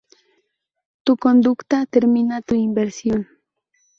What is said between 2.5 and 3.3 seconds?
inversión.